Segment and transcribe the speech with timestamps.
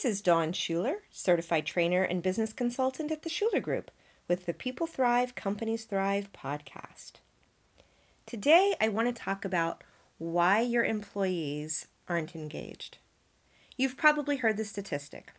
[0.00, 3.90] This is Dawn Shuler, certified trainer and business consultant at the Shuler Group
[4.28, 7.16] with the People Thrive, Companies Thrive podcast.
[8.24, 9.84] Today, I want to talk about
[10.16, 12.96] why your employees aren't engaged.
[13.76, 15.34] You've probably heard the statistic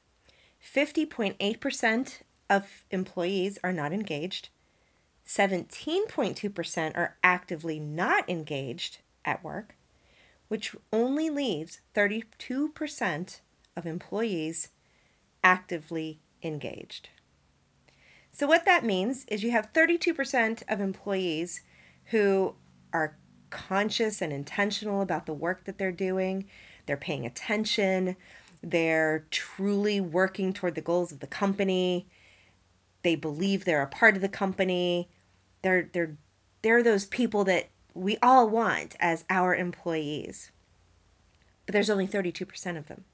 [0.63, 4.49] 50.8% of employees are not engaged,
[5.25, 9.75] 17.2% are actively not engaged at work,
[10.49, 13.39] which only leaves 32%
[13.81, 14.69] of employees
[15.43, 17.09] actively engaged.
[18.31, 21.61] So, what that means is you have 32% of employees
[22.05, 22.55] who
[22.93, 23.17] are
[23.49, 26.45] conscious and intentional about the work that they're doing,
[26.85, 28.15] they're paying attention,
[28.63, 32.07] they're truly working toward the goals of the company,
[33.03, 35.09] they believe they're a part of the company.
[35.61, 36.17] They're they're
[36.61, 40.51] they're those people that we all want as our employees.
[41.65, 43.05] But there's only 32% of them.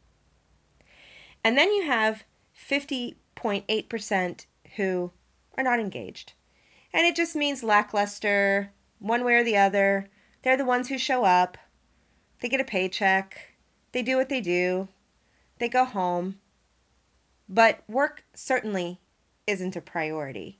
[1.48, 2.26] And then you have
[2.60, 4.46] 50.8%
[4.76, 5.12] who
[5.58, 6.34] are not engaged.
[6.94, 10.10] And it just means lackluster, one way or the other.
[10.42, 11.58] They're the ones who show up,
[12.42, 13.54] they get a paycheck,
[13.94, 14.90] they do what they do,
[15.58, 16.42] they go home.
[17.48, 19.00] But work certainly
[19.48, 20.60] isn't a priority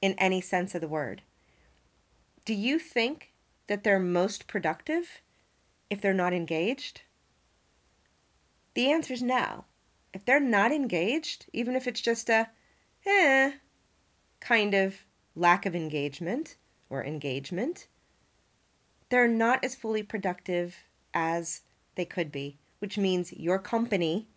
[0.00, 1.22] in any sense of the word.
[2.44, 3.32] Do you think
[3.66, 5.22] that they're most productive
[5.90, 7.02] if they're not engaged?
[8.74, 9.64] The answer is no.
[10.14, 12.48] If they're not engaged, even if it's just a
[13.04, 13.52] eh
[14.40, 15.00] kind of
[15.34, 16.56] lack of engagement
[16.88, 17.88] or engagement,
[19.08, 20.76] they're not as fully productive
[21.12, 21.62] as
[21.96, 24.28] they could be, which means your company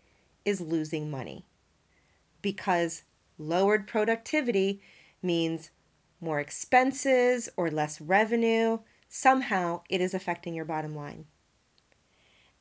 [0.44, 1.44] is losing money
[2.42, 3.04] because
[3.38, 4.82] lowered productivity
[5.22, 5.70] means
[6.20, 8.78] more expenses or less revenue.
[9.08, 11.26] Somehow it is affecting your bottom line.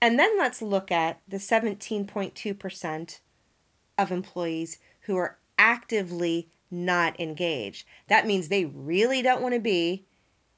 [0.02, 3.19] And then let's look at the 17.2%
[3.97, 7.85] of employees who are actively not engaged.
[8.08, 10.06] That means they really don't want to be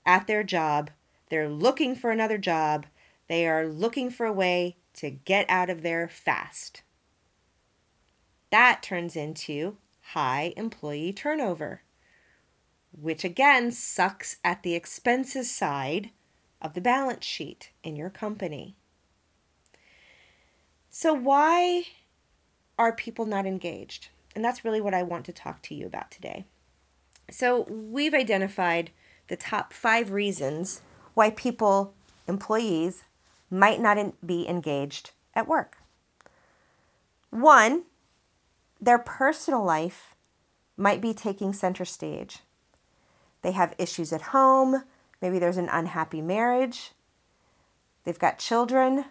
[0.06, 0.90] at their job.
[1.30, 2.86] They're looking for another job.
[3.28, 6.82] They are looking for a way to get out of there fast.
[8.50, 9.78] That turns into
[10.14, 11.84] high employee turnover,
[12.92, 16.10] which again sucks at the expenses side
[16.62, 18.76] of the balance sheet in your company.
[21.02, 21.86] So, why
[22.78, 24.10] are people not engaged?
[24.36, 26.44] And that's really what I want to talk to you about today.
[27.32, 28.92] So, we've identified
[29.30, 30.82] the top five reasons
[31.14, 31.94] why people,
[32.28, 33.06] employees,
[33.50, 35.78] might not be engaged at work.
[37.30, 37.84] One,
[38.82, 40.16] their personal life
[40.76, 42.40] might be taking center stage.
[43.42, 44.84] They have issues at home,
[45.22, 46.92] maybe there's an unhappy marriage,
[48.04, 49.06] they've got children,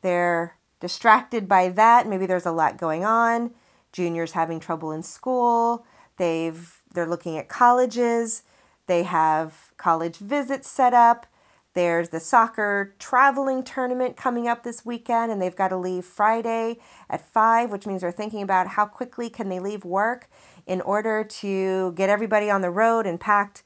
[0.00, 2.08] they're distracted by that.
[2.08, 3.52] Maybe there's a lot going on.
[3.92, 5.84] Juniors having trouble in school.
[6.16, 8.42] They've they're looking at colleges.
[8.86, 11.26] They have college visits set up.
[11.74, 16.78] There's the soccer traveling tournament coming up this weekend and they've got to leave Friday
[17.08, 20.28] at 5, which means they're thinking about how quickly can they leave work
[20.66, 23.62] in order to get everybody on the road and packed.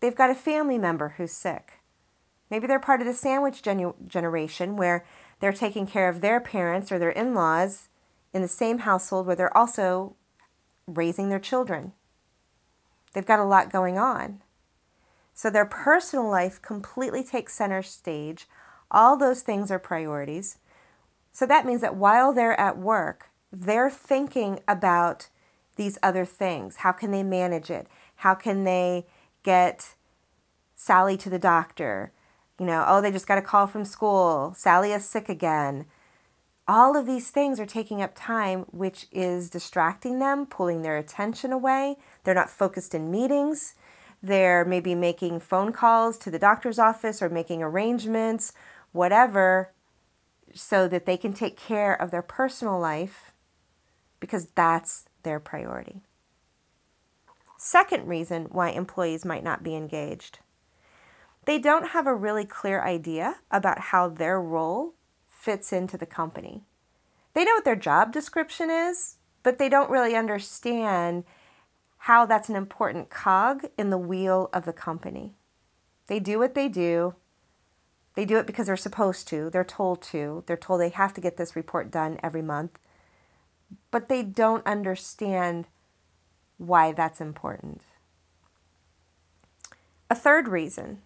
[0.00, 1.80] They've got a family member who's sick.
[2.50, 5.04] Maybe they're part of the sandwich generation where
[5.40, 7.88] they're taking care of their parents or their in laws
[8.32, 10.14] in the same household where they're also
[10.86, 11.92] raising their children.
[13.12, 14.42] They've got a lot going on.
[15.34, 18.46] So their personal life completely takes center stage.
[18.90, 20.58] All those things are priorities.
[21.32, 25.28] So that means that while they're at work, they're thinking about
[25.76, 26.76] these other things.
[26.76, 27.86] How can they manage it?
[28.16, 29.06] How can they
[29.42, 29.94] get
[30.74, 32.12] Sally to the doctor?
[32.58, 34.54] You know, oh, they just got a call from school.
[34.56, 35.86] Sally is sick again.
[36.66, 41.52] All of these things are taking up time, which is distracting them, pulling their attention
[41.52, 41.96] away.
[42.24, 43.74] They're not focused in meetings.
[44.22, 48.52] They're maybe making phone calls to the doctor's office or making arrangements,
[48.92, 49.72] whatever,
[50.54, 53.32] so that they can take care of their personal life
[54.18, 56.00] because that's their priority.
[57.58, 60.40] Second reason why employees might not be engaged
[61.46, 64.94] they don't have a really clear idea about how their role
[65.28, 66.64] fits into the company.
[67.34, 71.24] They know what their job description is, but they don't really understand
[71.98, 75.34] how that's an important cog in the wheel of the company.
[76.08, 77.14] They do what they do.
[78.14, 81.20] They do it because they're supposed to, they're told to, they're told they have to
[81.20, 82.78] get this report done every month,
[83.90, 85.66] but they don't understand
[86.56, 87.82] why that's important.
[90.08, 91.02] A third reason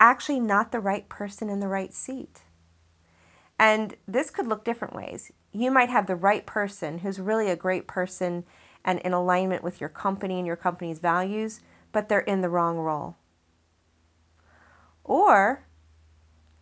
[0.00, 2.40] actually not the right person in the right seat.
[3.58, 5.30] And this could look different ways.
[5.52, 8.44] You might have the right person who's really a great person
[8.84, 11.60] and in alignment with your company and your company's values,
[11.92, 13.16] but they're in the wrong role.
[15.04, 15.66] Or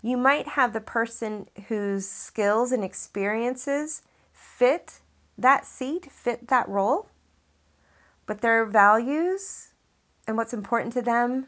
[0.03, 4.03] you might have the person whose skills and experiences
[4.33, 5.01] fit
[5.37, 7.11] that seat, fit that role,
[8.27, 9.69] but their values
[10.27, 11.47] and what's important to them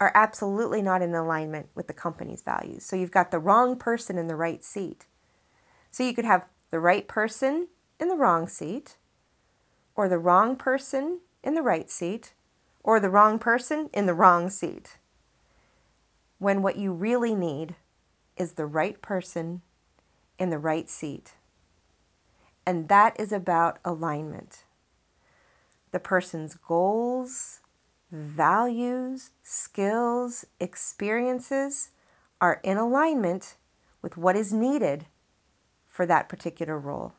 [0.00, 2.84] are absolutely not in alignment with the company's values.
[2.84, 5.06] So you've got the wrong person in the right seat.
[5.90, 7.68] So you could have the right person
[7.98, 8.96] in the wrong seat,
[9.96, 12.34] or the wrong person in the right seat,
[12.84, 14.98] or the wrong person in the wrong seat.
[16.38, 17.74] When what you really need
[18.36, 19.62] is the right person
[20.38, 21.34] in the right seat.
[22.64, 24.64] And that is about alignment.
[25.90, 27.60] The person's goals,
[28.10, 31.90] values, skills, experiences
[32.40, 33.56] are in alignment
[34.02, 35.06] with what is needed
[35.86, 37.12] for that particular role.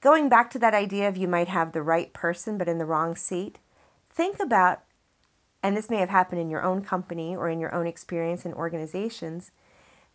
[0.00, 2.84] Going back to that idea of you might have the right person but in the
[2.84, 3.58] wrong seat,
[4.08, 4.82] think about,
[5.62, 8.52] and this may have happened in your own company or in your own experience in
[8.52, 9.50] organizations,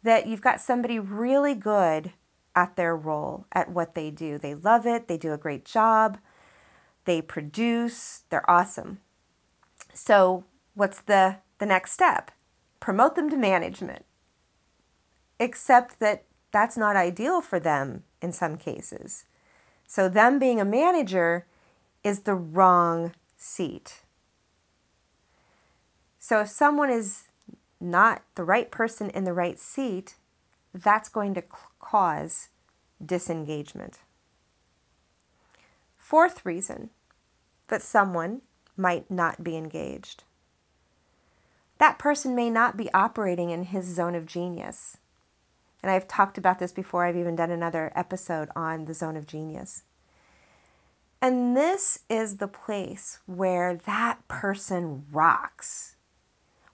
[0.03, 2.13] that you've got somebody really good
[2.55, 4.37] at their role, at what they do.
[4.37, 6.17] They love it, they do a great job,
[7.05, 8.99] they produce, they're awesome.
[9.93, 12.31] So, what's the, the next step?
[12.79, 14.05] Promote them to management.
[15.39, 19.25] Except that that's not ideal for them in some cases.
[19.87, 21.45] So, them being a manager
[22.03, 24.01] is the wrong seat.
[26.19, 27.27] So, if someone is
[27.79, 30.15] not the right person in the right seat,
[30.73, 31.43] that's going to
[31.79, 32.49] cause
[33.05, 33.99] disengagement.
[36.03, 36.89] Fourth reason
[37.69, 38.41] that someone
[38.75, 40.25] might not be engaged.
[41.77, 44.97] That person may not be operating in his zone of genius.
[45.81, 49.25] And I've talked about this before, I've even done another episode on the zone of
[49.25, 49.83] genius.
[51.21, 55.95] And this is the place where that person rocks.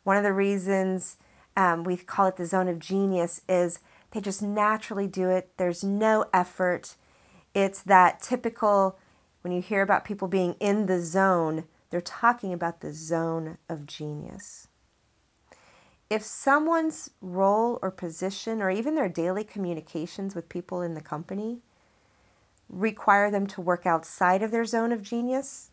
[0.04, 1.18] One of the reasons
[1.56, 3.80] um, we call it the zone of genius is
[4.10, 6.96] they just naturally do it, there's no effort.
[7.54, 8.98] It's that typical
[9.41, 13.86] when you hear about people being in the zone, they're talking about the zone of
[13.86, 14.68] genius.
[16.09, 21.62] If someone's role or position, or even their daily communications with people in the company,
[22.68, 25.71] require them to work outside of their zone of genius,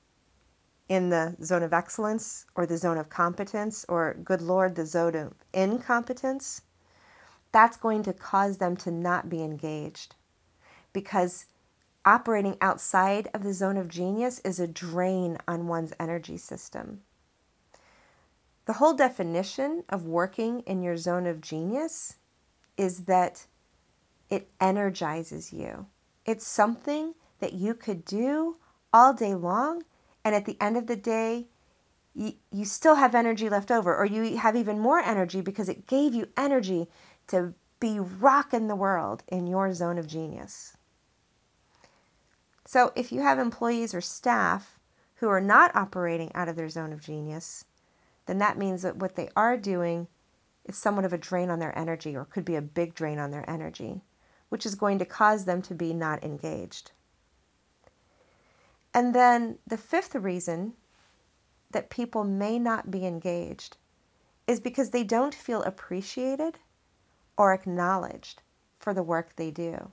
[0.88, 5.16] in the zone of excellence, or the zone of competence, or, good Lord, the zone
[5.16, 6.62] of incompetence,
[7.50, 10.14] that's going to cause them to not be engaged
[10.92, 11.46] because
[12.06, 17.00] operating outside of the zone of genius is a drain on one's energy system.
[18.66, 22.16] The whole definition of working in your zone of genius
[22.76, 23.46] is that
[24.30, 25.86] it energizes you.
[26.24, 28.56] It's something that you could do
[28.92, 29.82] all day long,
[30.24, 31.46] and at the end of the day,
[32.14, 35.86] you, you still have energy left over, or you have even more energy because it
[35.86, 36.86] gave you energy
[37.28, 40.75] to be rocking the world in your zone of genius.
[42.66, 44.80] So if you have employees or staff
[45.16, 47.64] who are not operating out of their zone of genius,
[48.26, 50.08] then that means that what they are doing
[50.64, 53.30] is somewhat of a drain on their energy or could be a big drain on
[53.30, 54.02] their energy,
[54.48, 56.90] which is going to cause them to be not engaged.
[58.92, 60.72] And then the fifth reason
[61.70, 63.76] that people may not be engaged
[64.46, 66.58] is because they don't feel appreciated
[67.36, 68.42] or acknowledged
[68.74, 69.92] for the work they do.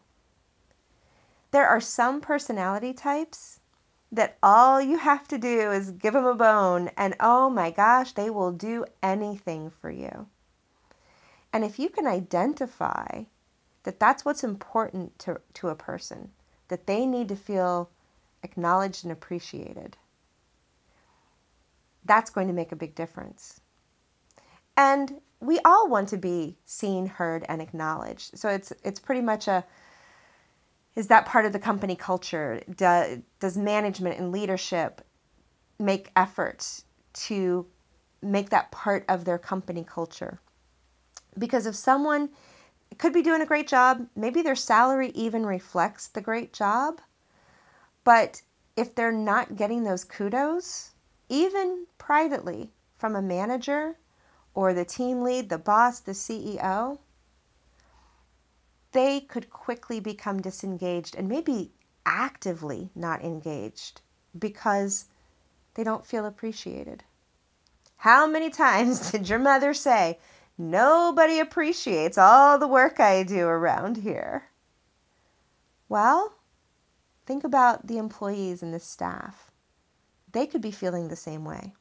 [1.54, 3.60] There are some personality types
[4.12, 8.12] that all you have to do is give them a bone, and oh my gosh,
[8.14, 10.26] they will do anything for you.
[11.54, 13.26] And if you can identify
[13.84, 16.32] that that's what's important to, to a person,
[16.70, 17.92] that they need to feel
[18.42, 19.96] acknowledged and appreciated,
[22.04, 23.62] that's going to make a big difference.
[24.76, 28.40] And we all want to be seen, heard, and acknowledged.
[28.40, 29.64] So it's it's pretty much a
[30.96, 32.62] is that part of the company culture?
[32.76, 35.02] Do, does management and leadership
[35.80, 37.66] make efforts to
[38.22, 40.40] make that part of their company culture?
[41.38, 42.30] Because if someone
[42.98, 47.02] could be doing a great job, maybe their salary even reflects the great job,
[48.04, 48.44] but
[48.76, 50.92] if they're not getting those kudos,
[51.30, 53.98] even privately from a manager
[54.54, 57.00] or the team lead, the boss, the CEO,
[58.94, 61.72] they could quickly become disengaged and maybe
[62.06, 64.02] actively not engaged
[64.38, 65.06] because
[65.76, 67.04] they don't feel appreciated.
[67.98, 70.20] How many times did your mother say,
[70.58, 74.50] Nobody appreciates all the work I do around here.
[75.90, 76.36] Well,
[77.26, 79.52] think about the employees and the staff.
[80.32, 81.74] They could be feeling the same way.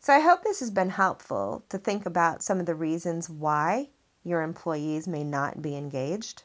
[0.00, 3.90] So I hope this has been helpful to think about some of the reasons why
[4.24, 6.42] your employees may not be engaged.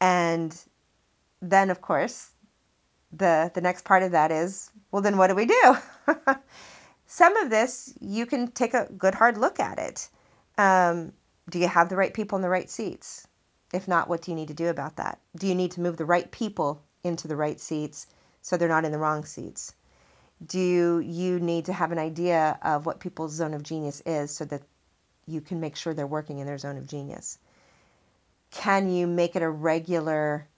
[0.00, 0.56] And
[1.40, 2.30] then, of course,
[3.12, 5.76] the, the next part of that is well, then what do we do?
[7.06, 10.08] Some of this, you can take a good hard look at it.
[10.58, 11.12] Um,
[11.48, 13.26] do you have the right people in the right seats?
[13.72, 15.20] If not, what do you need to do about that?
[15.36, 18.06] Do you need to move the right people into the right seats
[18.42, 19.74] so they're not in the wrong seats?
[20.44, 24.44] Do you need to have an idea of what people's zone of genius is so
[24.46, 24.62] that
[25.30, 27.38] you can make sure they're working in their zone of genius?
[28.50, 30.48] Can you make it a regular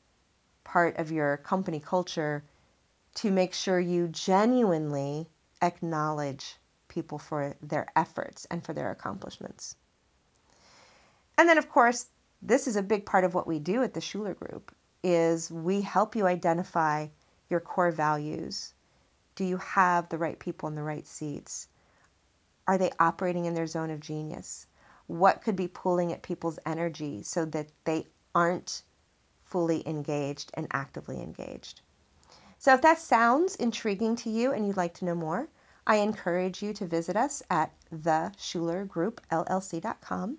[0.65, 2.45] part of your company culture
[3.17, 5.29] to make sure you genuinely
[5.61, 6.57] acknowledge
[6.89, 9.77] people for their efforts and for their accomplishments?
[11.37, 12.07] And then, of course,
[12.41, 15.83] this is a big part of what we do at the Shuler Group is we
[15.83, 17.09] help you identify
[17.49, 18.75] your core values
[19.35, 21.69] do you have the right people in the right seats?
[22.67, 24.67] Are they operating in their zone of genius?
[25.07, 28.83] What could be pulling at people's energy so that they aren't
[29.45, 31.83] fully engaged and actively engaged?
[32.59, 35.49] So, if that sounds intriguing to you and you'd like to know more,
[35.87, 40.39] I encourage you to visit us at theshulergroupllc.com.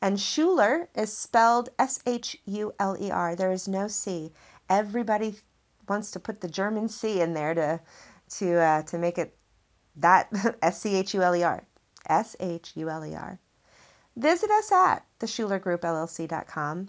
[0.00, 3.36] And Shuler is spelled S H U L E R.
[3.36, 4.32] There is no C.
[4.70, 5.34] Everybody
[5.88, 7.80] wants to put the German C in there to
[8.30, 9.37] to uh, to make it
[10.00, 10.28] that
[10.62, 11.64] S C H U L E R
[12.08, 13.38] S H U L E R.
[14.16, 16.88] Visit us at theshulergroupllc.com.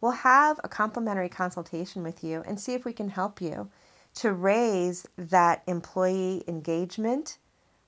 [0.00, 3.68] We'll have a complimentary consultation with you and see if we can help you
[4.14, 7.38] to raise that employee engagement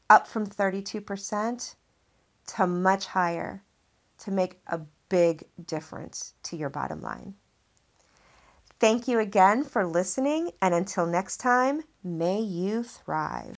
[0.08, 1.74] up from 32%
[2.48, 3.62] to much higher
[4.18, 7.34] to make a big difference to your bottom line.
[8.78, 13.56] Thank you again for listening, and until next time, may you thrive.